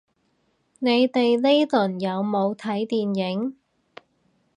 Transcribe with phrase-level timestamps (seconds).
[0.79, 3.55] 你哋呢輪有冇睇電影